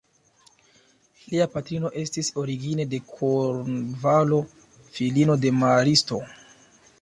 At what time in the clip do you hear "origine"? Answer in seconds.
2.45-2.87